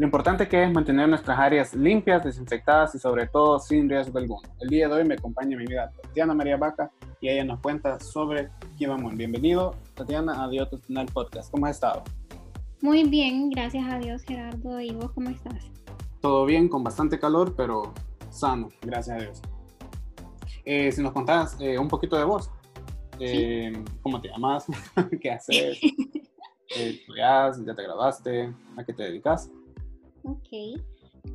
Lo 0.00 0.06
importante 0.06 0.48
que 0.48 0.64
es 0.64 0.72
mantener 0.72 1.06
nuestras 1.10 1.38
áreas 1.38 1.74
limpias, 1.74 2.24
desinfectadas 2.24 2.94
y 2.94 2.98
sobre 2.98 3.26
todo 3.26 3.58
sin 3.58 3.86
riesgo 3.86 4.18
alguno. 4.18 4.48
El 4.58 4.70
día 4.70 4.88
de 4.88 4.94
hoy 4.94 5.04
me 5.04 5.12
acompaña 5.12 5.58
mi 5.58 5.64
amiga 5.64 5.92
Tatiana 6.02 6.32
María 6.32 6.56
Vaca 6.56 6.90
y 7.20 7.28
ella 7.28 7.44
nos 7.44 7.60
cuenta 7.60 8.00
sobre 8.00 8.48
Kibamon. 8.78 9.18
Bienvenido, 9.18 9.74
Tatiana, 9.92 10.42
a 10.42 10.48
Diotos 10.48 10.80
Podcast. 11.12 11.50
¿Cómo 11.50 11.66
has 11.66 11.72
estado? 11.72 12.02
Muy 12.80 13.04
bien, 13.04 13.50
gracias 13.50 13.84
a 13.92 13.98
Dios, 13.98 14.22
Gerardo. 14.22 14.80
¿Y 14.80 14.90
vos 14.92 15.10
cómo 15.12 15.28
estás? 15.28 15.70
Todo 16.22 16.46
bien, 16.46 16.70
con 16.70 16.82
bastante 16.82 17.18
calor, 17.18 17.54
pero 17.54 17.92
sano, 18.30 18.70
gracias 18.80 19.18
a 19.18 19.20
Dios. 19.20 19.42
Eh, 20.64 20.92
si 20.92 21.02
nos 21.02 21.12
contás 21.12 21.58
eh, 21.60 21.78
un 21.78 21.88
poquito 21.88 22.16
de 22.16 22.24
vos, 22.24 22.50
eh, 23.18 23.70
¿cómo 24.00 24.18
te 24.18 24.28
llamas? 24.28 24.64
¿Qué 25.20 25.30
haces? 25.30 25.78
¿Estudias? 26.74 27.62
¿Ya 27.66 27.74
te 27.74 27.82
graduaste? 27.82 28.54
¿A 28.78 28.84
qué 28.84 28.94
te 28.94 29.02
dedicas? 29.02 29.50
Ok, 30.22 30.80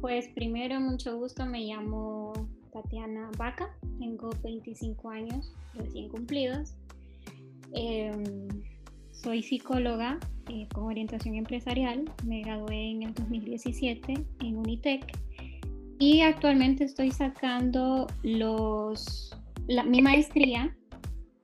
pues 0.01 0.27
primero 0.29 0.79
mucho 0.79 1.17
gusto, 1.17 1.45
me 1.45 1.61
llamo 1.65 2.33
Tatiana 2.71 3.29
Vaca, 3.37 3.75
tengo 3.99 4.29
25 4.43 5.09
años 5.09 5.53
recién 5.73 6.09
cumplidos. 6.09 6.75
Em, 7.73 8.47
soy 9.11 9.41
psicóloga 9.41 10.19
eh, 10.49 10.67
con 10.73 10.85
orientación 10.85 11.35
empresarial, 11.35 12.05
me 12.25 12.41
gradué 12.41 12.91
en 12.91 13.03
el 13.03 13.13
2017 13.13 14.13
en 14.41 14.57
Unitec 14.57 15.17
y 15.99 16.21
actualmente 16.21 16.83
estoy 16.83 17.11
sacando 17.11 18.07
los, 18.23 19.35
mi 19.87 20.01
maestría 20.01 20.75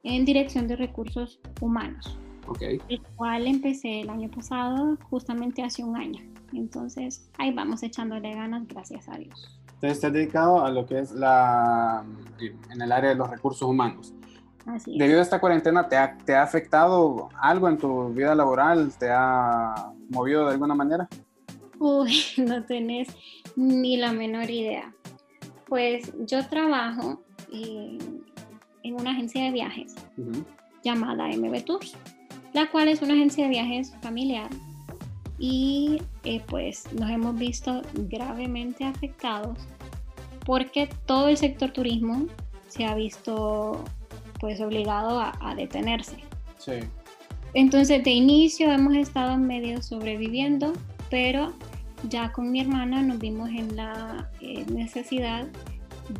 en 0.04 0.26
dirección 0.26 0.68
de 0.68 0.76
recursos 0.76 1.40
humanos. 1.62 2.18
Okay. 2.48 2.80
El 2.90 3.02
cual 3.16 3.48
empecé 3.48 4.02
el 4.02 4.10
año 4.10 4.30
pasado, 4.30 4.98
justamente 5.10 5.64
hace 5.64 5.84
un 5.84 5.96
año. 5.96 6.31
Entonces, 6.54 7.30
ahí 7.38 7.54
vamos 7.54 7.84
echándole 7.84 8.34
ganas, 8.34 8.68
gracias 8.68 9.08
a 9.10 9.18
Dios. 9.18 9.60
Entonces, 9.76 10.04
has 10.04 10.14
dedicado 10.14 10.64
a 10.64 10.72
lo 10.72 10.86
que 10.86 11.00
es 11.00 11.12
la, 11.12 12.04
en 12.40 12.82
el 12.82 12.92
área 12.92 13.10
de 13.12 13.16
los 13.16 13.30
recursos 13.30 13.68
humanos. 13.68 14.14
Así 14.66 14.98
Debido 14.98 15.20
a 15.20 15.24
esta 15.24 15.40
cuarentena, 15.40 15.88
¿te 15.88 15.98
ha, 15.98 16.18
¿te 16.18 16.36
ha 16.36 16.44
afectado 16.44 17.30
algo 17.42 17.68
en 17.68 17.78
tu 17.78 18.10
vida 18.10 18.36
laboral? 18.36 18.92
¿Te 18.98 19.10
ha 19.10 19.92
movido 20.10 20.46
de 20.46 20.52
alguna 20.52 20.76
manera? 20.76 21.08
Uy, 21.80 22.16
no 22.38 22.64
tenés 22.64 23.08
ni 23.56 23.98
la 23.98 24.14
menor 24.14 24.50
idea. 24.50 24.94
Pues 25.68 26.14
yo 26.28 26.46
trabajo 26.48 27.24
en, 27.52 28.24
en 28.84 28.94
una 28.94 29.12
agencia 29.12 29.46
de 29.46 29.52
viajes 29.52 29.96
llamada 30.84 31.28
MB 31.28 31.64
Tours, 31.64 31.96
la 32.54 32.70
cual 32.70 32.90
es 32.90 33.02
una 33.02 33.14
agencia 33.14 33.46
de 33.46 33.50
viajes 33.50 33.96
familiar 34.02 34.50
y 35.42 36.00
eh, 36.24 36.40
pues 36.46 36.86
nos 36.94 37.10
hemos 37.10 37.36
visto 37.36 37.82
gravemente 37.96 38.86
afectados 38.86 39.58
porque 40.46 40.88
todo 41.08 41.30
el 41.30 41.38
sector 41.38 41.72
turismo 41.72 42.28
se 42.68 42.86
ha 42.86 42.94
visto 42.94 43.84
pues 44.40 44.62
obligado 44.62 45.20
a, 45.20 45.56
detenerse. 45.56 46.18
Sí. 46.60 46.74
Entonces 47.56 48.04
de 48.04 48.12
inicio 48.12 48.72
hemos 48.72 48.94
estado 48.96 49.36
medio 49.38 49.82
sobreviviendo, 49.82 50.74
pero 51.10 51.54
ya 52.08 52.32
con 52.32 52.52
mi 52.52 52.62
hermana 52.62 53.02
nos 53.02 53.18
vimos 53.18 53.50
en 53.50 53.76
la 53.76 54.30
eh, 54.42 54.64
necesidad 54.72 55.48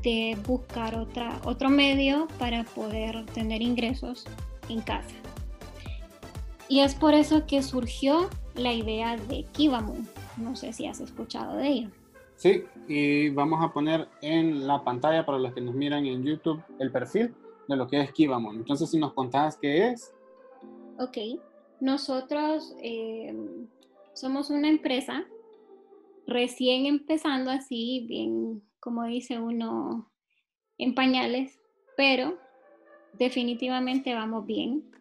de 0.02 0.36
buscar 0.48 0.96
otra, 0.96 1.40
otro 1.46 1.70
medio 1.70 2.28
para 2.40 2.64
poder 2.64 3.24
tener 3.28 3.62
ingresos 3.62 4.26
en 4.68 4.82
casa. 4.82 5.16
Y 6.68 6.80
es 6.80 6.96
por 6.96 7.14
eso 7.14 7.46
que 7.46 7.62
surgió 7.62 8.30
la 8.56 8.74
idea 8.74 9.18
de 9.18 9.44
Kivamu. 9.52 9.96
No 10.38 10.56
sé 10.56 10.74
si 10.74 10.88
has 10.88 11.00
escuchado 11.00 11.58
de 11.58 11.68
ella. 11.68 11.92
Sí, 12.42 12.64
y 12.88 13.30
vamos 13.30 13.64
a 13.64 13.72
poner 13.72 14.08
en 14.22 14.66
la 14.66 14.84
pantalla 14.84 15.26
para 15.26 15.38
los 15.38 15.54
que 15.54 15.62
nos 15.62 15.76
miran 15.76 16.06
en 16.08 16.24
YouTube 16.24 16.60
el 16.80 16.92
perfil 16.92 17.36
de 17.68 17.76
lo 17.76 17.88
que 17.88 18.02
es 18.02 18.12
Kivamon. 18.12 18.56
Entonces, 18.56 18.90
si 18.90 18.98
nos 18.98 19.14
contás 19.14 19.58
qué 19.58 19.90
es. 19.90 20.12
Ok, 20.98 21.18
nosotros 21.80 22.76
eh, 22.82 23.36
somos 24.14 24.50
una 24.50 24.70
empresa 24.70 25.24
recién 26.26 26.88
empezando 26.88 27.52
así, 27.52 28.06
bien, 28.08 28.64
como 28.80 29.06
dice 29.06 29.40
uno, 29.40 30.12
en 30.80 30.96
pañales, 30.96 31.60
pero 31.96 32.40
definitivamente 33.14 34.16
vamos 34.16 34.48
bien 34.48 34.92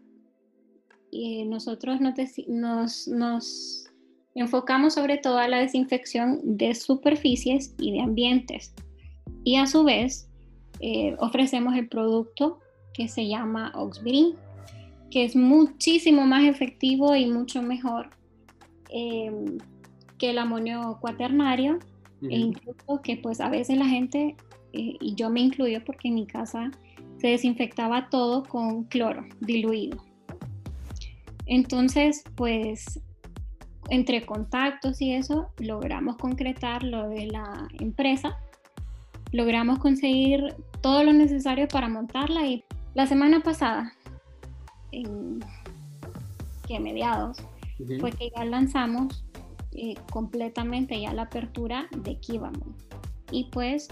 nosotros 1.47 2.00
nos, 2.48 3.09
nos, 3.09 3.87
enfocamos 4.34 4.94
sobre 4.94 5.19
todo 5.19 5.38
a 5.38 5.48
la 5.48 5.59
desinfección 5.59 6.41
de 6.43 6.75
superficies 6.75 7.75
y 7.78 7.93
de 7.93 8.00
ambientes. 8.00 8.72
Y 9.44 9.56
a 9.56 9.66
su 9.66 9.84
vez 9.84 10.28
eh, 10.81 11.16
ofrecemos 11.19 11.75
el 11.76 11.88
producto 11.88 12.60
que 12.94 13.09
se 13.09 13.26
llama 13.26 13.72
Oxbirin, 13.75 14.34
que 15.10 15.25
es 15.25 15.34
muchísimo 15.34 16.26
más 16.26 16.44
efectivo 16.44 17.16
y 17.16 17.26
mucho 17.26 17.62
mejor 17.62 18.10
em, 18.91 19.59
que 20.19 20.31
el 20.31 20.38
amonio 20.38 20.99
cuaternario 21.00 21.78
e 22.22 22.37
incluso 22.37 23.00
que 23.03 23.16
pues 23.16 23.41
a 23.41 23.49
veces 23.49 23.78
la 23.78 23.87
gente, 23.87 24.37
eh, 24.72 24.97
y 25.00 25.15
yo 25.15 25.31
me 25.31 25.41
incluyo 25.41 25.82
porque 25.84 26.09
en 26.09 26.15
mi 26.15 26.26
casa 26.26 26.70
se 27.19 27.28
desinfectaba 27.28 28.09
todo 28.10 28.44
con 28.44 28.84
cloro 28.84 29.25
diluido. 29.41 30.09
Entonces, 31.50 32.22
pues 32.37 33.00
entre 33.88 34.25
contactos 34.25 35.00
y 35.03 35.12
eso, 35.12 35.49
logramos 35.59 36.16
concretar 36.16 36.84
lo 36.84 37.09
de 37.09 37.27
la 37.27 37.66
empresa, 37.81 38.38
logramos 39.33 39.81
conseguir 39.81 40.55
todo 40.81 41.03
lo 41.03 41.12
necesario 41.12 41.66
para 41.66 41.88
montarla 41.88 42.47
y 42.47 42.65
la 42.94 43.09
semana 43.09 43.41
pasada, 43.41 43.93
en 44.93 45.41
que 46.69 46.78
mediados, 46.78 47.38
fue 47.99 48.12
que 48.12 48.31
ya 48.37 48.44
lanzamos 48.44 49.25
eh, 49.72 49.94
completamente 50.12 51.00
ya 51.00 51.12
la 51.12 51.22
apertura 51.22 51.88
de 51.97 52.15
Kibamon. 52.21 52.77
Y 53.32 53.50
pues, 53.50 53.88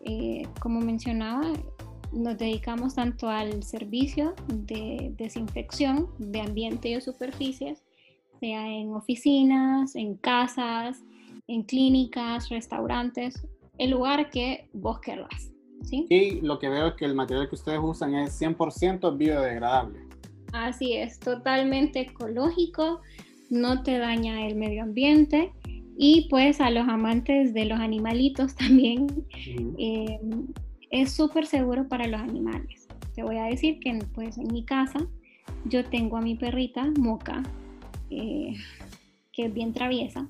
eh, 0.00 0.42
como 0.58 0.80
mencionaba, 0.80 1.52
nos 2.12 2.38
dedicamos 2.38 2.94
tanto 2.94 3.28
al 3.28 3.62
servicio 3.62 4.34
de 4.48 5.12
desinfección 5.16 6.08
de 6.18 6.40
ambiente 6.40 6.90
y 6.90 7.00
superficies, 7.00 7.82
sea 8.40 8.68
en 8.68 8.92
oficinas, 8.94 9.96
en 9.96 10.16
casas, 10.16 11.02
en 11.46 11.62
clínicas, 11.62 12.48
restaurantes, 12.48 13.46
el 13.78 13.90
lugar 13.90 14.30
que 14.30 14.68
vos 14.72 15.00
querrás. 15.00 15.52
¿sí? 15.82 16.06
Y 16.08 16.40
lo 16.40 16.58
que 16.58 16.68
veo 16.68 16.88
es 16.88 16.94
que 16.94 17.04
el 17.04 17.14
material 17.14 17.48
que 17.48 17.54
ustedes 17.54 17.80
usan 17.82 18.14
es 18.14 18.40
100% 18.40 19.16
biodegradable. 19.16 20.00
Así 20.52 20.94
es, 20.94 21.18
totalmente 21.18 22.00
ecológico, 22.00 23.00
no 23.50 23.82
te 23.82 23.98
daña 23.98 24.46
el 24.46 24.56
medio 24.56 24.82
ambiente 24.82 25.52
y 25.98 26.28
pues 26.28 26.60
a 26.60 26.70
los 26.70 26.88
amantes 26.88 27.54
de 27.54 27.64
los 27.64 27.78
animalitos 27.78 28.54
también 28.56 29.06
es 30.90 31.12
súper 31.12 31.46
seguro 31.46 31.88
para 31.88 32.06
los 32.06 32.20
animales. 32.20 32.88
Te 33.14 33.22
voy 33.22 33.38
a 33.38 33.44
decir 33.44 33.78
que 33.80 33.98
pues, 34.14 34.38
en 34.38 34.48
mi 34.52 34.64
casa 34.64 35.06
yo 35.64 35.84
tengo 35.84 36.16
a 36.16 36.20
mi 36.20 36.34
perrita 36.34 36.90
Moca, 36.98 37.42
eh, 38.10 38.54
que 39.32 39.46
es 39.46 39.54
bien 39.54 39.72
traviesa. 39.72 40.28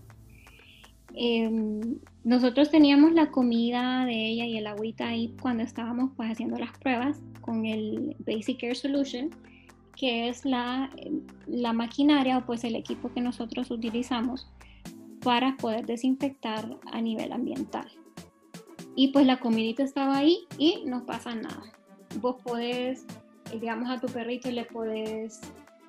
Em, 1.15 1.99
nosotros 2.25 2.71
teníamos 2.71 3.13
la 3.13 3.31
comida 3.31 4.05
de 4.05 4.29
ella 4.29 4.45
y 4.45 4.59
el 4.59 4.67
agüita 4.67 5.09
ahí 5.09 5.35
cuando 5.41 5.63
estábamos 5.63 6.11
pues, 6.17 6.31
haciendo 6.31 6.59
las 6.59 6.77
pruebas 6.79 7.21
con 7.41 7.65
el 7.65 8.17
Basic 8.27 8.61
Care 8.61 8.75
Solution, 8.75 9.31
que 9.97 10.29
es 10.29 10.45
la, 10.45 10.91
la 11.47 11.73
maquinaria 11.73 12.39
o 12.39 12.45
pues 12.45 12.65
el 12.65 12.77
equipo 12.77 13.11
que 13.13 13.21
nosotros 13.21 13.71
utilizamos 13.71 14.49
para 15.23 15.57
poder 15.57 15.87
desinfectar 15.87 16.77
a 16.93 17.01
nivel 17.01 17.33
ambiental 17.33 17.89
y 18.97 19.09
pues 19.09 19.27
la 19.27 19.39
comidita 19.39 19.85
estaba 19.85 20.17
ahí 20.17 20.41
y 20.59 20.83
no 20.87 21.05
pasa 21.05 21.35
nada. 21.35 21.63
Vos 22.21 22.37
podés, 22.43 23.05
eh, 23.53 23.61
digamos 23.61 23.91
a 23.91 24.01
tu 24.01 24.09
perrito 24.09 24.51
le 24.51 24.65
podés 24.65 25.41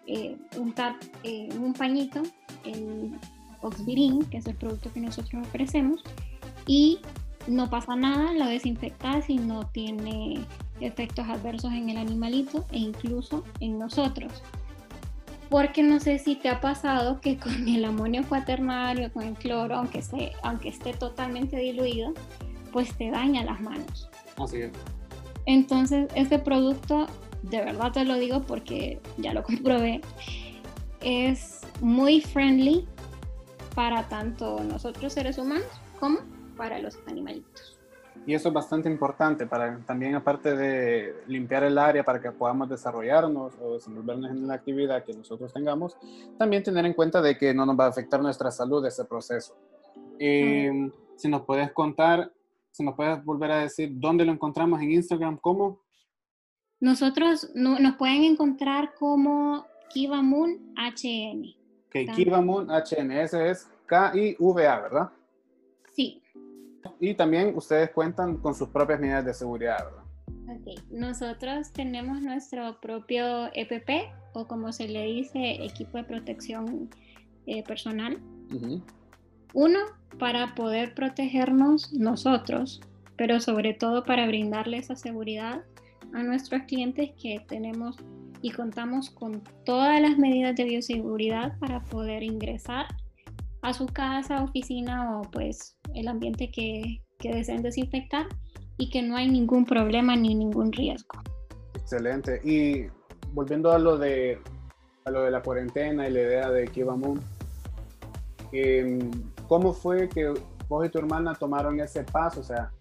eh, 0.05 0.37
untar 0.57 0.97
eh, 1.23 1.49
un 1.57 1.73
pañito, 1.73 2.21
el 2.65 3.13
Oxvirin, 3.61 4.25
que 4.25 4.37
es 4.37 4.45
el 4.45 4.55
producto 4.55 4.91
que 4.93 4.99
nosotros 4.99 5.47
ofrecemos, 5.47 6.03
y 6.67 6.99
no 7.47 7.69
pasa 7.69 7.95
nada, 7.95 8.33
lo 8.33 8.45
desinfectas 8.45 9.29
y 9.29 9.37
no 9.37 9.65
tiene 9.67 10.45
efectos 10.81 11.27
adversos 11.29 11.71
en 11.71 11.89
el 11.89 11.97
animalito 11.97 12.65
e 12.71 12.79
incluso 12.79 13.43
en 13.61 13.79
nosotros. 13.79 14.31
Porque 15.49 15.81
no 15.81 16.01
sé 16.01 16.19
si 16.19 16.35
te 16.35 16.49
ha 16.49 16.59
pasado 16.59 17.21
que 17.21 17.37
con 17.37 17.69
el 17.69 17.85
amonio 17.85 18.23
cuaternario, 18.27 19.13
con 19.13 19.23
el 19.23 19.33
cloro, 19.35 19.75
aunque, 19.75 20.01
se, 20.01 20.33
aunque 20.43 20.67
esté 20.67 20.91
totalmente 20.91 21.55
diluido, 21.55 22.13
pues 22.71 22.95
te 22.97 23.09
daña 23.09 23.43
las 23.43 23.61
manos. 23.61 24.09
Así 24.37 24.61
es. 24.61 24.71
Entonces, 25.45 26.09
este 26.13 26.39
producto, 26.39 27.07
de 27.43 27.63
verdad 27.63 27.91
te 27.91 28.03
lo 28.03 28.15
digo 28.15 28.41
porque 28.41 28.99
ya 29.17 29.33
lo 29.33 29.43
comprobé, 29.43 30.01
es 31.01 31.61
muy 31.81 32.21
friendly 32.21 32.87
para 33.75 34.07
tanto 34.09 34.59
nosotros 34.63 35.13
seres 35.13 35.37
humanos 35.37 35.67
como 35.99 36.19
para 36.57 36.79
los 36.79 36.97
animalitos. 37.07 37.77
Y 38.25 38.33
eso 38.33 38.49
es 38.49 38.53
bastante 38.53 38.89
importante 38.89 39.45
para 39.45 39.77
también, 39.85 40.15
aparte 40.15 40.53
de 40.53 41.15
limpiar 41.27 41.63
el 41.63 41.77
área 41.77 42.03
para 42.03 42.19
que 42.19 42.29
podamos 42.31 42.67
desarrollarnos 42.67 43.53
o 43.61 43.75
desenvolvernos 43.75 44.31
en 44.31 44.47
la 44.47 44.55
actividad 44.55 45.03
que 45.05 45.13
nosotros 45.13 45.53
tengamos, 45.53 45.95
también 46.37 46.61
tener 46.61 46.85
en 46.85 46.93
cuenta 46.93 47.21
de 47.21 47.37
que 47.37 47.53
no 47.53 47.65
nos 47.65 47.79
va 47.79 47.85
a 47.85 47.89
afectar 47.89 48.21
nuestra 48.21 48.51
salud 48.51 48.85
ese 48.85 49.05
proceso. 49.05 49.55
Eh, 50.19 50.91
si 51.15 51.29
nos 51.29 51.43
puedes 51.43 51.71
contar, 51.71 52.31
si 52.71 52.83
nos 52.83 52.95
puedes 52.95 53.23
volver 53.23 53.51
a 53.51 53.59
decir 53.59 53.91
dónde 53.93 54.25
lo 54.25 54.31
encontramos 54.31 54.81
en 54.81 54.91
Instagram, 54.91 55.37
¿cómo? 55.37 55.81
Nosotros 56.79 57.49
nos 57.55 57.95
pueden 57.95 58.23
encontrar 58.23 58.93
como 58.93 59.65
Kivamoon 59.89 60.73
HN. 60.75 61.45
Ok, 61.87 62.15
Kivamoon 62.15 62.67
HN, 62.69 63.11
ese 63.11 63.49
es 63.49 63.67
K-I-V-A, 63.87 64.79
¿verdad? 64.81 65.09
Sí. 65.95 66.21
Y 66.99 67.15
también 67.15 67.55
ustedes 67.55 67.89
cuentan 67.91 68.37
con 68.37 68.53
sus 68.53 68.69
propias 68.69 68.99
medidas 68.99 69.25
de 69.25 69.33
seguridad, 69.33 69.77
¿verdad? 69.83 70.03
Ok, 70.49 70.83
nosotros 70.91 71.71
tenemos 71.71 72.21
nuestro 72.21 72.79
propio 72.79 73.47
EPP 73.53 74.11
o 74.33 74.47
como 74.47 74.71
se 74.71 74.87
le 74.87 75.03
dice, 75.05 75.65
equipo 75.65 75.97
de 75.97 76.03
protección 76.03 76.89
eh, 77.47 77.63
personal. 77.63 78.19
Uno, 79.53 79.79
para 80.19 80.55
poder 80.55 80.93
protegernos 80.93 81.93
nosotros, 81.93 82.81
pero 83.17 83.39
sobre 83.39 83.73
todo 83.73 84.03
para 84.03 84.27
brindarle 84.27 84.77
esa 84.77 84.95
seguridad 84.95 85.63
a 86.13 86.23
nuestros 86.23 86.63
clientes 86.63 87.11
que 87.21 87.43
tenemos 87.47 87.97
y 88.41 88.51
contamos 88.51 89.09
con 89.09 89.41
todas 89.65 90.01
las 90.01 90.17
medidas 90.17 90.55
de 90.55 90.63
bioseguridad 90.63 91.57
para 91.59 91.83
poder 91.83 92.23
ingresar 92.23 92.85
a 93.61 93.73
su 93.73 93.87
casa, 93.87 94.43
oficina 94.43 95.19
o 95.19 95.21
pues 95.23 95.77
el 95.95 96.07
ambiente 96.07 96.51
que, 96.51 97.01
que 97.19 97.33
deseen 97.33 97.61
desinfectar 97.63 98.27
y 98.77 98.89
que 98.89 99.01
no 99.01 99.15
hay 99.15 99.27
ningún 99.27 99.65
problema 99.65 100.15
ni 100.15 100.35
ningún 100.35 100.71
riesgo. 100.71 101.21
Excelente. 101.73 102.41
Y 102.43 102.87
volviendo 103.33 103.71
a 103.71 103.79
lo 103.79 103.97
de, 103.97 104.39
a 105.05 105.11
lo 105.11 105.23
de 105.23 105.31
la 105.31 105.41
cuarentena 105.41 106.07
y 106.07 106.11
la 106.11 106.19
idea 106.21 106.51
de 106.51 106.67
Kivamoon, 106.67 107.19
eh, 108.51 108.99
¿cómo 109.47 109.73
fue 109.73 110.09
que 110.09 110.33
vos 110.67 110.85
y 110.85 110.89
tu 110.89 110.99
hermana 110.99 111.33
tomaron 111.35 111.79
ese 111.79 112.03
paso? 112.03 112.41
O 112.41 112.43
sea, 112.43 112.71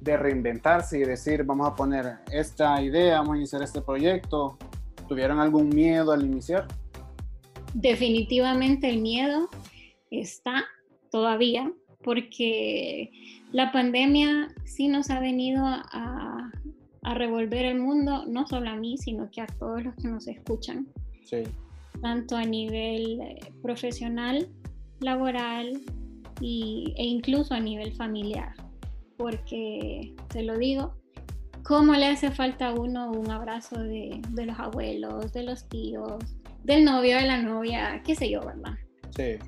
de 0.00 0.16
reinventarse 0.16 0.98
y 0.98 1.02
decir, 1.02 1.44
vamos 1.44 1.68
a 1.68 1.76
poner 1.76 2.16
esta 2.32 2.82
idea, 2.82 3.18
vamos 3.18 3.34
a 3.34 3.36
iniciar 3.38 3.62
este 3.62 3.80
proyecto. 3.80 4.58
¿Tuvieron 5.08 5.38
algún 5.38 5.68
miedo 5.68 6.12
al 6.12 6.24
iniciar? 6.24 6.66
Definitivamente 7.74 8.88
el 8.88 9.00
miedo 9.00 9.48
está 10.10 10.64
todavía, 11.10 11.72
porque 12.02 13.10
la 13.52 13.70
pandemia 13.70 14.48
sí 14.64 14.88
nos 14.88 15.10
ha 15.10 15.20
venido 15.20 15.64
a, 15.64 16.50
revolver 17.14 17.66
el 17.66 17.80
mundo, 17.80 18.24
no 18.26 18.46
solo 18.46 18.70
a 18.70 18.76
mí, 18.76 18.96
sino 18.96 19.28
que 19.30 19.40
a 19.40 19.46
todos 19.46 19.82
los 19.82 19.94
que 19.96 20.08
nos 20.08 20.28
escuchan. 20.28 20.86
Tanto 22.00 22.36
a 22.36 22.44
nivel 22.44 23.20
eh, 23.20 23.40
profesional, 23.60 24.48
laboral 25.00 25.82
y, 26.42 26.92
e 26.96 27.04
incluso 27.04 27.54
a 27.54 27.60
nivel 27.60 27.94
familiar. 27.94 28.52
Porque, 29.16 30.14
te 30.28 30.42
lo 30.42 30.58
digo, 30.58 30.94
¿cómo 31.62 31.94
le 31.94 32.06
hace 32.06 32.30
falta 32.30 32.68
a 32.68 32.74
uno 32.74 33.10
un 33.10 33.30
abrazo 33.30 33.78
de, 33.78 34.20
de 34.30 34.46
los 34.46 34.58
abuelos, 34.58 35.32
de 35.32 35.44
los 35.44 35.68
tíos, 35.68 36.22
del 36.64 36.84
novio, 36.84 37.16
de 37.16 37.26
la 37.26 37.40
novia, 37.40 38.02
qué 38.04 38.14
sé 38.14 38.30
yo, 38.30 38.40
¿verdad? 38.40 38.74
Sí. 39.16 39.38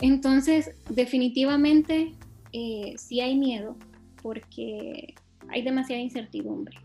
Entonces, 0.00 0.74
definitivamente, 0.88 2.12
eh, 2.52 2.94
sí 2.96 3.20
hay 3.20 3.36
miedo 3.36 3.76
porque 4.22 5.14
hay 5.48 5.62
demasiada 5.62 6.00
incertidumbre. 6.00 6.76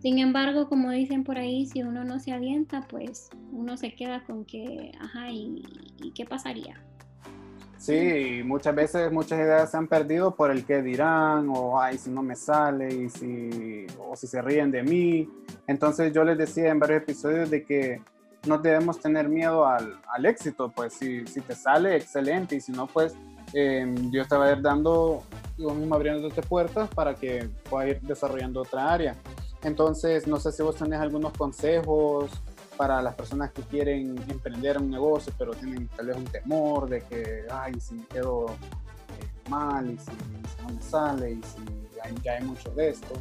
Sin 0.00 0.18
embargo, 0.18 0.68
como 0.68 0.90
dicen 0.92 1.24
por 1.24 1.38
ahí, 1.38 1.66
si 1.66 1.82
uno 1.82 2.04
no 2.04 2.20
se 2.20 2.32
avienta, 2.32 2.86
pues 2.88 3.30
uno 3.50 3.76
se 3.76 3.94
queda 3.94 4.22
con 4.24 4.44
que, 4.44 4.92
ajá, 5.00 5.30
¿y, 5.32 5.62
qué 6.14 6.24
pasaría? 6.24 6.80
Sí, 7.78 8.42
muchas 8.44 8.74
veces 8.74 9.12
muchas 9.12 9.38
ideas 9.38 9.70
se 9.70 9.76
han 9.76 9.86
perdido 9.86 10.34
por 10.34 10.50
el 10.50 10.64
que 10.64 10.82
dirán, 10.82 11.48
o 11.48 11.80
ay, 11.80 11.96
si 11.96 12.10
no 12.10 12.22
me 12.22 12.34
sale, 12.34 12.92
y 12.92 13.08
si, 13.08 13.86
o 13.98 14.16
si 14.16 14.26
se 14.26 14.42
ríen 14.42 14.72
de 14.72 14.82
mí. 14.82 15.28
Entonces 15.66 16.12
yo 16.12 16.24
les 16.24 16.36
decía 16.36 16.70
en 16.70 16.80
varios 16.80 17.02
episodios 17.02 17.48
de 17.50 17.64
que 17.64 18.02
no 18.46 18.58
debemos 18.58 18.98
tener 19.00 19.28
miedo 19.28 19.64
al, 19.64 20.00
al 20.12 20.26
éxito, 20.26 20.72
pues 20.74 20.94
si, 20.94 21.24
si, 21.26 21.40
te 21.40 21.54
sale, 21.54 21.96
excelente, 21.96 22.56
y 22.56 22.60
si 22.60 22.72
no, 22.72 22.88
pues 22.88 23.14
eh, 23.54 23.86
Dios 24.10 24.28
te 24.28 24.36
va 24.36 24.46
a 24.46 24.52
ir 24.52 24.62
dando, 24.62 25.22
Dios 25.56 25.74
mismo 25.74 25.94
abriéndote 25.94 26.42
puertas 26.42 26.88
para 26.90 27.14
que 27.14 27.48
puedas 27.70 27.90
ir 27.90 28.00
desarrollando 28.00 28.62
otra 28.62 28.92
área. 28.92 29.14
Entonces, 29.62 30.26
no 30.26 30.38
sé 30.40 30.50
si 30.50 30.62
vos 30.62 30.76
tenés 30.76 31.00
algunos 31.00 31.32
consejos 31.32 32.30
para 32.78 33.02
las 33.02 33.16
personas 33.16 33.50
que 33.50 33.62
quieren 33.62 34.16
emprender 34.28 34.78
un 34.78 34.88
negocio, 34.88 35.32
pero 35.36 35.52
tienen 35.52 35.88
tal 35.88 36.06
vez 36.06 36.16
un 36.16 36.24
temor 36.26 36.88
de 36.88 37.02
que, 37.02 37.44
ay, 37.50 37.74
si 37.80 37.96
me 37.96 38.06
quedo 38.06 38.46
eh, 38.46 39.50
mal, 39.50 39.90
y 39.90 39.98
si, 39.98 40.10
no 40.62 40.72
me 40.72 40.80
sale, 40.80 41.32
y 41.32 41.42
si 41.42 42.22
ya 42.22 42.34
hay 42.34 42.44
mucho 42.44 42.70
de 42.70 42.90
esto. 42.90 43.14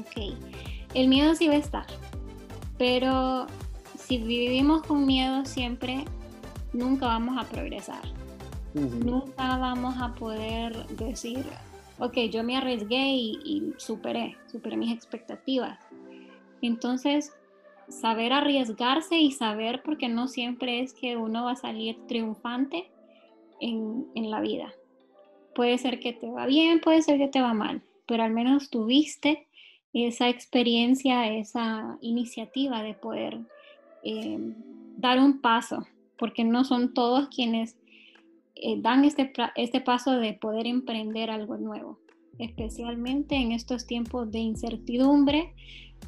Ok, 0.00 0.34
el 0.94 1.08
miedo 1.08 1.34
sí 1.34 1.46
va 1.46 1.54
a 1.54 1.58
estar, 1.58 1.86
pero 2.78 3.46
si 3.98 4.16
vivimos 4.16 4.82
con 4.82 5.04
miedo 5.04 5.44
siempre, 5.44 6.06
nunca 6.72 7.06
vamos 7.06 7.36
a 7.38 7.46
progresar. 7.46 8.02
Nunca 8.74 9.58
vamos 9.58 9.94
a 10.00 10.14
poder 10.14 10.86
decir, 10.86 11.44
ok, 11.98 12.16
yo 12.30 12.42
me 12.42 12.56
arriesgué 12.56 13.12
y, 13.12 13.74
superé, 13.76 14.38
superé 14.50 14.78
mis 14.78 14.96
expectativas. 14.96 15.78
Entonces, 16.62 17.34
saber 18.00 18.32
arriesgarse 18.32 19.18
y 19.18 19.32
saber, 19.32 19.82
porque 19.82 20.08
no 20.08 20.28
siempre 20.28 20.80
es 20.80 20.94
que 20.94 21.16
uno 21.16 21.44
va 21.44 21.52
a 21.52 21.56
salir 21.56 21.96
triunfante 22.06 22.90
en, 23.60 24.06
en, 24.14 24.30
la 24.30 24.40
vida. 24.40 24.72
Puede 25.54 25.78
ser 25.78 26.00
que 26.00 26.12
te 26.12 26.30
va 26.30 26.46
bien, 26.46 26.80
puede 26.80 27.02
ser 27.02 27.18
que 27.18 27.28
te 27.28 27.40
va 27.40 27.54
mal, 27.54 27.82
pero 28.06 28.22
al 28.22 28.32
menos 28.32 28.70
tuviste 28.70 29.46
esa 29.92 30.28
experiencia, 30.28 31.30
esa 31.32 31.98
iniciativa 32.00 32.82
de 32.82 32.94
poder 32.94 33.38
eh, 34.02 34.38
dar 34.96 35.20
un 35.20 35.40
paso, 35.40 35.86
porque 36.18 36.44
no 36.44 36.64
son 36.64 36.94
todos 36.94 37.28
quienes 37.28 37.76
eh, 38.56 38.76
dan 38.78 39.04
este, 39.04 39.32
este 39.56 39.80
paso 39.80 40.12
de 40.12 40.32
poder 40.32 40.66
emprender 40.66 41.30
algo 41.30 41.56
nuevo, 41.58 41.98
especialmente 42.38 43.36
en 43.36 43.52
estos 43.52 43.86
tiempos 43.86 44.30
de 44.30 44.38
incertidumbre, 44.38 45.52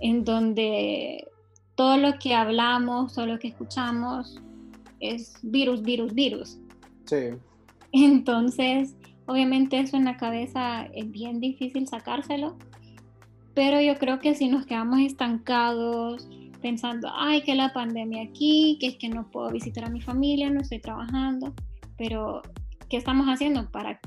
en 0.01 0.25
donde 0.25 1.29
todo 1.75 1.97
lo 1.97 2.19
que 2.19 2.35
hablamos, 2.35 3.15
todo 3.15 3.27
lo 3.27 3.39
que 3.39 3.49
escuchamos 3.49 4.41
es 5.01 5.39
virus, 5.43 5.83
virus, 5.83 6.15
virus. 6.15 6.59
Sí. 7.07 7.31
Entonces, 7.93 8.97
obviamente 9.27 9.79
eso 9.79 9.97
en 9.97 10.05
la 10.05 10.17
cabeza 10.17 10.87
es 10.95 11.11
bien 11.11 11.41
difícil 11.41 11.87
sacárselo, 11.89 12.57
pero 13.55 13.81
yo 13.81 13.97
creo 13.97 14.19
que 14.19 14.35
si 14.35 14.49
nos 14.49 14.67
quedamos 14.67 15.01
estancados, 15.01 16.29
pensando, 16.61 17.09
ay, 17.15 17.43
que 17.43 17.55
la 17.55 17.73
pandemia 17.73 18.23
aquí, 18.23 18.79
que 18.81 18.87
es 18.89 18.97
que 18.97 19.09
no 19.09 19.31
puedo 19.31 19.51
visitar 19.51 19.85
a 19.85 19.91
mi 19.91 20.01
familia, 20.01 20.51
no 20.51 20.61
estoy 20.61 20.81
trabajando, 20.81 21.53
pero 21.99 22.43
¿qué 22.89 22.97
estamos 22.97 23.27
haciendo 23.27 23.71
para, 23.71 24.01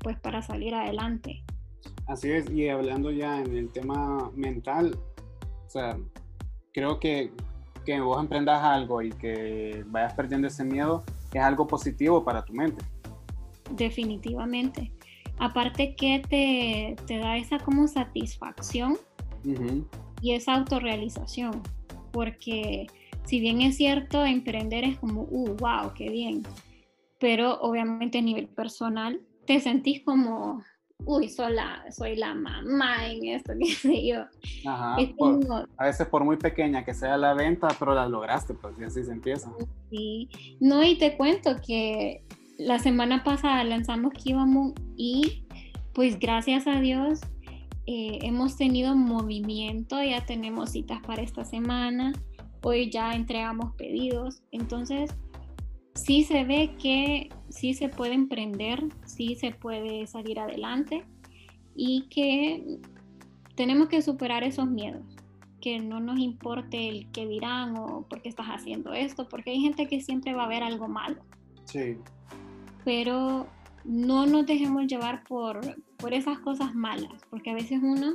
pues, 0.00 0.18
para 0.20 0.42
salir 0.42 0.74
adelante? 0.74 1.42
Así 2.06 2.30
es, 2.30 2.50
y 2.50 2.68
hablando 2.68 3.10
ya 3.10 3.40
en 3.40 3.56
el 3.56 3.70
tema 3.70 4.30
mental, 4.34 4.94
o 5.66 5.70
sea, 5.70 5.96
creo 6.72 6.98
que 6.98 7.32
que 7.84 8.00
vos 8.00 8.20
emprendas 8.20 8.62
algo 8.62 9.02
y 9.02 9.10
que 9.10 9.84
vayas 9.88 10.14
perdiendo 10.14 10.46
ese 10.46 10.64
miedo 10.64 11.02
es 11.32 11.42
algo 11.42 11.66
positivo 11.66 12.22
para 12.24 12.44
tu 12.44 12.52
mente. 12.52 12.80
Definitivamente. 13.72 14.92
Aparte 15.38 15.96
que 15.96 16.22
te, 16.28 16.94
te 17.06 17.18
da 17.18 17.36
esa 17.36 17.58
como 17.58 17.88
satisfacción 17.88 18.98
y 20.20 20.34
esa 20.34 20.54
autorrealización 20.54 21.62
porque 22.12 22.86
si 23.24 23.40
bien 23.40 23.60
es 23.62 23.76
cierto, 23.76 24.24
emprender 24.24 24.84
es 24.84 24.98
como, 24.98 25.22
uh, 25.22 25.56
wow, 25.56 25.92
qué 25.96 26.10
bien, 26.10 26.42
pero 27.18 27.60
obviamente 27.60 28.18
a 28.18 28.22
nivel 28.22 28.48
personal 28.48 29.20
te 29.46 29.58
sentís 29.60 30.02
como, 30.02 30.62
uy, 31.06 31.28
soy 31.28 31.52
la, 31.54 31.84
soy 31.90 32.16
la 32.16 32.34
mamá 32.34 33.06
en 33.06 33.26
esto, 33.26 33.52
qué 33.58 33.72
sé 33.74 34.06
yo. 34.06 34.24
Ajá, 34.66 34.96
a 35.76 35.84
veces 35.84 36.06
por 36.08 36.24
muy 36.24 36.36
pequeña 36.36 36.84
que 36.84 36.94
sea 36.94 37.16
la 37.16 37.34
venta, 37.34 37.68
pero 37.78 37.94
la 37.94 38.08
lograste, 38.08 38.54
pues 38.54 38.74
y 38.80 38.84
así 38.84 39.04
se 39.04 39.12
empieza. 39.12 39.52
Sí, 39.90 40.28
no, 40.60 40.82
y 40.82 40.96
te 40.96 41.16
cuento 41.16 41.56
que 41.66 42.22
la 42.58 42.78
semana 42.78 43.24
pasada 43.24 43.64
lanzamos 43.64 44.12
Kivamu 44.12 44.74
y 44.96 45.44
pues 45.94 46.18
gracias 46.18 46.66
a 46.66 46.80
Dios 46.80 47.20
eh, 47.86 48.20
hemos 48.22 48.56
tenido 48.56 48.94
movimiento, 48.94 50.02
ya 50.02 50.24
tenemos 50.24 50.70
citas 50.70 51.00
para 51.04 51.22
esta 51.22 51.44
semana, 51.44 52.12
hoy 52.62 52.90
ya 52.90 53.12
entregamos 53.12 53.74
pedidos, 53.74 54.42
entonces 54.52 55.10
sí 55.94 56.24
se 56.24 56.44
ve 56.44 56.74
que 56.80 57.30
sí 57.48 57.74
se 57.74 57.88
puede 57.88 58.14
emprender, 58.14 58.82
sí 59.04 59.36
se 59.36 59.52
puede 59.52 60.06
salir 60.06 60.38
adelante 60.38 61.04
y 61.74 62.02
que 62.08 62.78
tenemos 63.54 63.88
que 63.88 64.02
superar 64.02 64.44
esos 64.44 64.68
miedos, 64.68 65.04
que 65.60 65.78
no 65.78 66.00
nos 66.00 66.18
importe 66.18 66.88
el 66.88 67.10
que 67.12 67.26
dirán 67.26 67.76
o 67.76 68.02
por 68.08 68.22
qué 68.22 68.28
estás 68.28 68.46
haciendo 68.46 68.92
esto, 68.92 69.28
porque 69.28 69.50
hay 69.50 69.60
gente 69.60 69.86
que 69.86 70.00
siempre 70.00 70.34
va 70.34 70.44
a 70.44 70.48
ver 70.48 70.62
algo 70.62 70.88
malo. 70.88 71.22
Sí. 71.64 71.96
Pero 72.84 73.46
no 73.84 74.26
nos 74.26 74.46
dejemos 74.46 74.86
llevar 74.86 75.24
por, 75.24 75.60
por 75.96 76.14
esas 76.14 76.38
cosas 76.38 76.74
malas, 76.74 77.22
porque 77.30 77.50
a 77.50 77.54
veces 77.54 77.80
uno, 77.82 78.14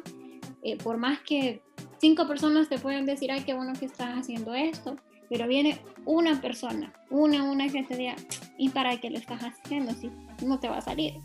eh, 0.63 0.77
por 0.77 0.98
más 0.98 1.19
que 1.22 1.62
cinco 2.00 2.27
personas 2.27 2.69
te 2.69 2.79
pueden 2.79 3.05
decir, 3.05 3.31
ay, 3.31 3.43
qué 3.43 3.53
bueno 3.53 3.74
que 3.74 3.86
estás 3.86 4.17
haciendo 4.17 4.53
esto, 4.53 4.98
pero 5.29 5.48
viene 5.48 5.79
una 6.05 6.39
persona, 6.41 6.93
una, 7.10 7.43
una 7.43 7.67
que 7.69 7.84
te 7.84 7.96
diga, 7.96 8.15
¿y 8.57 8.69
para 8.69 8.98
qué 8.98 9.10
lo 9.10 9.17
estás 9.17 9.41
haciendo? 9.41 9.93
Si 9.93 10.10
no 10.46 10.60
te 10.60 10.69
va 10.69 10.77
a 10.77 10.81
salir, 10.81 11.15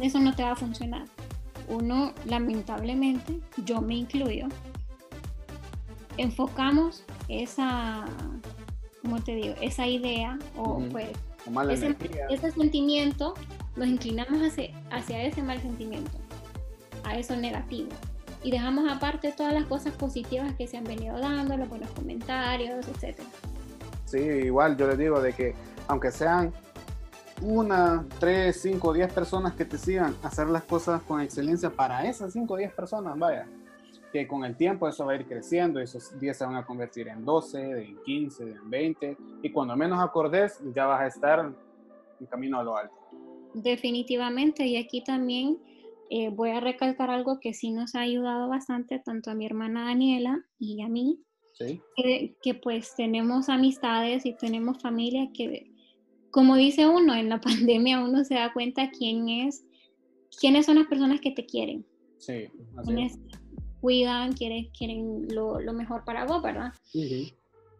eso 0.00 0.18
no 0.18 0.34
te 0.34 0.42
va 0.42 0.52
a 0.52 0.56
funcionar. 0.56 1.04
Uno, 1.68 2.12
lamentablemente, 2.26 3.40
yo 3.64 3.80
me 3.80 3.94
incluyo, 3.94 4.48
enfocamos 6.18 7.04
esa, 7.28 8.04
¿cómo 9.02 9.22
te 9.22 9.34
digo? 9.34 9.54
Esa 9.60 9.86
idea 9.86 10.38
o 10.56 10.80
pues 10.90 11.08
ese, 11.70 11.96
ese, 12.30 12.50
sentimiento, 12.50 13.34
nos 13.76 13.88
inclinamos 13.88 14.42
hacia, 14.42 14.70
hacia 14.90 15.22
ese 15.22 15.42
mal 15.42 15.60
sentimiento, 15.62 16.18
a 17.04 17.16
eso 17.18 17.34
negativo 17.36 17.88
y 18.44 18.50
dejamos 18.50 18.88
aparte 18.88 19.32
todas 19.32 19.54
las 19.54 19.64
cosas 19.64 19.94
positivas 19.94 20.54
que 20.54 20.68
se 20.68 20.76
han 20.76 20.84
venido 20.84 21.18
dando, 21.18 21.56
los 21.56 21.68
buenos 21.68 21.90
comentarios, 21.90 22.86
etc. 22.86 23.18
Sí, 24.04 24.18
igual 24.18 24.76
yo 24.76 24.86
les 24.86 24.98
digo 24.98 25.20
de 25.20 25.32
que 25.32 25.54
aunque 25.88 26.12
sean 26.12 26.52
una, 27.40 28.06
tres, 28.20 28.60
cinco, 28.60 28.92
diez 28.92 29.12
personas 29.12 29.54
que 29.54 29.64
te 29.64 29.78
sigan, 29.78 30.14
hacer 30.22 30.46
las 30.48 30.62
cosas 30.64 31.02
con 31.02 31.20
excelencia 31.20 31.70
para 31.70 32.06
esas 32.06 32.32
cinco 32.32 32.54
o 32.54 32.56
diez 32.58 32.72
personas, 32.72 33.18
vaya, 33.18 33.46
que 34.12 34.28
con 34.28 34.44
el 34.44 34.56
tiempo 34.56 34.86
eso 34.86 35.06
va 35.06 35.12
a 35.12 35.16
ir 35.16 35.26
creciendo, 35.26 35.80
esos 35.80 36.16
10 36.20 36.38
se 36.38 36.44
van 36.44 36.54
a 36.54 36.64
convertir 36.64 37.08
en 37.08 37.24
12, 37.24 37.84
en 37.84 37.96
15, 38.04 38.44
en 38.44 38.70
20, 38.70 39.16
y 39.42 39.50
cuando 39.50 39.74
menos 39.74 39.98
acordes 40.00 40.60
ya 40.72 40.86
vas 40.86 41.00
a 41.00 41.06
estar 41.08 41.52
en 42.20 42.26
camino 42.26 42.60
a 42.60 42.62
lo 42.62 42.76
alto. 42.76 42.94
Definitivamente, 43.54 44.64
y 44.66 44.76
aquí 44.76 45.02
también 45.02 45.58
eh, 46.10 46.30
voy 46.30 46.50
a 46.50 46.60
recalcar 46.60 47.10
algo 47.10 47.40
que 47.40 47.54
sí 47.54 47.70
nos 47.70 47.94
ha 47.94 48.00
ayudado 48.00 48.48
bastante, 48.48 48.98
tanto 48.98 49.30
a 49.30 49.34
mi 49.34 49.46
hermana 49.46 49.86
Daniela 49.86 50.44
y 50.58 50.82
a 50.82 50.88
mí, 50.88 51.20
que, 52.42 52.54
pues 52.54 52.94
tenemos 52.96 53.48
amistades 53.48 54.26
y 54.26 54.34
tenemos 54.34 54.82
familia 54.82 55.30
que, 55.32 55.70
como 56.30 56.56
dice 56.56 56.86
uno, 56.86 57.14
en 57.14 57.28
la 57.28 57.40
pandemia 57.40 58.02
uno 58.02 58.24
se 58.24 58.34
da 58.34 58.52
cuenta 58.52 58.90
quién 58.90 59.28
es, 59.28 59.64
quiénes 60.40 60.66
son 60.66 60.76
las 60.76 60.86
personas 60.86 61.20
que 61.20 61.30
te 61.30 61.46
quieren. 61.46 61.86
Sí, 62.18 62.48
así 62.76 63.20
cuidan, 63.84 64.32
quieren, 64.32 64.70
quieren 64.70 65.28
lo, 65.28 65.60
lo, 65.60 65.74
mejor 65.74 66.04
para 66.06 66.24
vos, 66.24 66.42
¿verdad? 66.42 66.72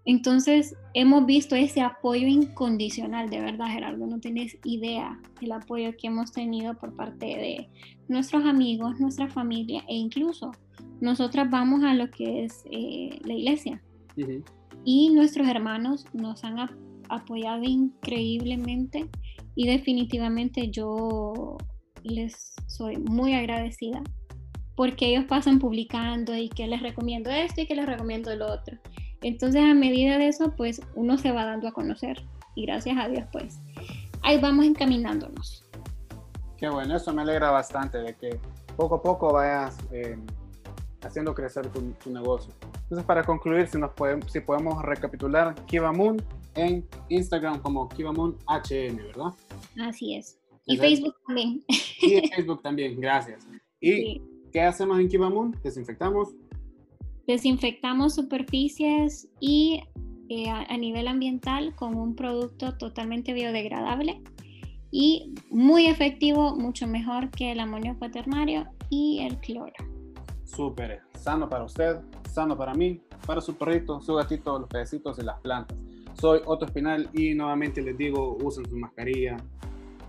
Entonces, 0.06 0.76
hemos 0.92 1.24
visto 1.24 1.56
ese 1.56 1.80
apoyo 1.80 2.26
incondicional, 2.26 3.30
de 3.30 3.40
verdad, 3.40 3.68
Gerardo, 3.68 4.06
no 4.06 4.20
tienes 4.20 4.58
idea 4.64 5.18
del 5.40 5.52
apoyo 5.52 5.92
que 5.96 6.08
hemos 6.08 6.30
tenido 6.30 6.74
por 6.74 6.94
parte 6.94 7.26
de 7.26 7.68
nuestros 8.08 8.44
amigos, 8.44 9.00
nuestra 9.00 9.28
familia 9.28 9.82
e 9.88 9.94
incluso 9.96 10.52
nosotras 11.00 11.50
vamos 11.50 11.82
a 11.84 11.94
lo 11.94 12.10
que 12.10 12.44
es 12.44 12.64
eh, 12.70 13.18
la 13.24 13.32
iglesia. 13.32 13.82
Y 14.84 15.10
nuestros 15.10 15.48
hermanos 15.48 16.04
nos 16.12 16.44
han 16.44 16.58
apoyado 17.08 17.62
increíblemente 17.64 19.08
y 19.54 19.66
definitivamente 19.66 20.70
yo 20.70 21.56
les 22.02 22.54
soy 22.66 22.98
muy 22.98 23.32
agradecida 23.32 24.02
porque 24.76 25.06
ellos 25.06 25.24
pasan 25.26 25.58
publicando 25.58 26.36
y 26.36 26.48
que 26.48 26.66
les 26.66 26.82
recomiendo 26.82 27.30
esto 27.30 27.62
y 27.62 27.66
que 27.66 27.76
les 27.76 27.86
recomiendo 27.86 28.34
lo 28.34 28.52
otro. 28.52 28.78
Entonces 29.24 29.62
a 29.62 29.72
medida 29.72 30.18
de 30.18 30.28
eso, 30.28 30.52
pues 30.54 30.82
uno 30.94 31.16
se 31.16 31.32
va 31.32 31.46
dando 31.46 31.66
a 31.66 31.72
conocer 31.72 32.22
y 32.54 32.66
gracias 32.66 32.98
a 32.98 33.08
Dios, 33.08 33.24
pues 33.32 33.58
ahí 34.20 34.38
vamos 34.38 34.66
encaminándonos. 34.66 35.64
Qué 36.58 36.68
bueno, 36.68 36.94
eso 36.94 37.10
me 37.14 37.22
alegra 37.22 37.50
bastante 37.50 37.96
de 37.98 38.14
que 38.16 38.38
poco 38.76 38.96
a 38.96 39.02
poco 39.02 39.32
vayas 39.32 39.78
eh, 39.90 40.18
haciendo 41.00 41.34
crecer 41.34 41.66
tu, 41.68 42.10
negocio. 42.10 42.52
Entonces 42.82 43.06
para 43.06 43.24
concluir, 43.24 43.66
si, 43.66 43.78
nos 43.78 43.92
podemos, 43.92 44.30
si 44.30 44.40
podemos 44.40 44.82
recapitular, 44.82 45.54
Kiva 45.64 45.90
Moon 45.90 46.22
en 46.54 46.86
Instagram 47.08 47.62
como 47.62 47.88
Kiva 47.88 48.12
Moon 48.12 48.36
HM, 48.46 48.96
¿verdad? 48.96 49.32
Así 49.80 50.16
es. 50.16 50.38
Y 50.66 50.76
Facebook 50.76 51.16
también. 51.26 51.64
Y 52.02 52.14
en 52.16 52.28
Facebook 52.28 52.60
también, 52.60 53.00
gracias. 53.00 53.46
¿Y 53.80 54.20
qué 54.52 54.60
hacemos 54.60 55.00
en 55.00 55.08
Kiva 55.08 55.30
Moon? 55.30 55.56
Desinfectamos 55.62 56.34
Desinfectamos 57.26 58.14
superficies 58.14 59.28
y 59.40 59.82
eh, 60.28 60.48
a, 60.48 60.76
nivel 60.76 61.08
ambiental 61.08 61.74
con 61.74 61.94
un 61.96 62.16
producto 62.16 62.76
totalmente 62.76 63.32
biodegradable 63.32 64.22
y 64.90 65.34
muy 65.50 65.86
efectivo, 65.86 66.54
mucho 66.56 66.86
mejor 66.86 67.30
que 67.30 67.52
el 67.52 67.60
amonio 67.60 67.96
cuaternario 67.98 68.66
y 68.90 69.20
el 69.20 69.38
cloro. 69.38 69.72
Súper, 70.44 71.02
sano 71.14 71.48
para 71.48 71.64
usted, 71.64 72.00
sano 72.30 72.56
para 72.56 72.74
mí, 72.74 73.00
para 73.26 73.40
su 73.40 73.54
perrito, 73.54 74.00
su 74.00 74.14
gatito, 74.14 74.58
los 74.58 74.68
pedecitos 74.68 75.18
y 75.18 75.22
las 75.22 75.40
plantas. 75.40 75.76
Soy 76.14 76.40
Otto 76.46 76.64
Espinal 76.64 77.10
y 77.12 77.34
nuevamente 77.34 77.82
les 77.82 77.98
digo, 77.98 78.38
usen 78.42 78.64
su 78.68 78.76
mascarilla, 78.76 79.36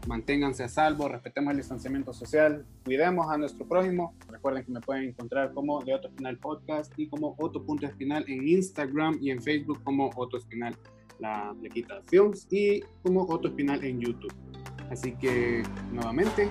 manténganse 0.07 0.63
a 0.63 0.67
salvo, 0.67 1.07
respetemos 1.07 1.51
el 1.51 1.57
distanciamiento 1.57 2.13
social, 2.13 2.65
cuidemos 2.83 3.29
a 3.29 3.37
nuestro 3.37 3.67
prójimo. 3.67 4.15
Recuerden 4.29 4.65
que 4.65 4.71
me 4.71 4.81
pueden 4.81 5.09
encontrar 5.09 5.53
como 5.53 5.81
de 5.83 5.93
Otto 5.93 6.07
Espinal 6.07 6.37
Podcast 6.37 6.93
y 6.97 7.07
como 7.07 7.35
Otto.espinal 7.37 8.25
en 8.27 8.47
Instagram 8.47 9.17
y 9.21 9.31
en 9.31 9.41
Facebook 9.41 9.83
como 9.83 10.11
Otto 10.15 10.37
Espinal, 10.37 10.75
la 11.19 11.49
aplicación 11.49 12.31
y 12.49 12.81
como 13.03 13.23
Otto 13.23 13.47
Espinal 13.47 13.83
en 13.83 13.99
YouTube. 13.99 14.33
Así 14.89 15.13
que 15.13 15.63
nuevamente, 15.91 16.49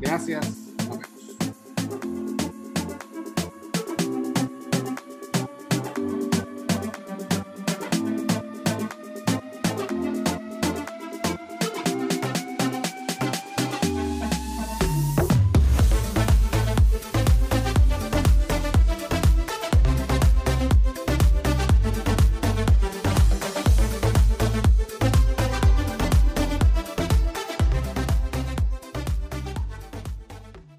gracias. 0.00 0.66